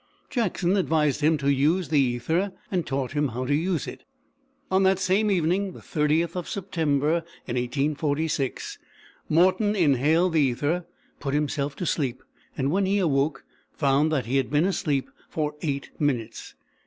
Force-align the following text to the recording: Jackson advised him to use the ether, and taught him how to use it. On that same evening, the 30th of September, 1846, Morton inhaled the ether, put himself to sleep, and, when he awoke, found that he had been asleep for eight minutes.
Jackson 0.31 0.77
advised 0.77 1.21
him 1.21 1.37
to 1.37 1.51
use 1.53 1.89
the 1.89 1.99
ether, 1.99 2.53
and 2.71 2.87
taught 2.87 3.11
him 3.11 3.27
how 3.27 3.45
to 3.45 3.53
use 3.53 3.85
it. 3.85 4.03
On 4.71 4.81
that 4.81 4.97
same 4.97 5.29
evening, 5.29 5.73
the 5.73 5.79
30th 5.79 6.35
of 6.35 6.49
September, 6.49 7.23
1846, 7.45 8.79
Morton 9.29 9.75
inhaled 9.75 10.33
the 10.33 10.39
ether, 10.41 10.87
put 11.19 11.35
himself 11.35 11.75
to 11.75 11.85
sleep, 11.85 12.23
and, 12.57 12.71
when 12.71 12.87
he 12.87 12.97
awoke, 12.97 13.45
found 13.73 14.11
that 14.11 14.25
he 14.25 14.37
had 14.37 14.49
been 14.49 14.65
asleep 14.65 15.07
for 15.29 15.53
eight 15.61 15.91
minutes. 15.99 16.55